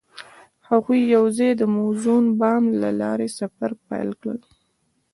[0.69, 4.37] هغوی یوځای د موزون بام له لارې سفر پیل کړ.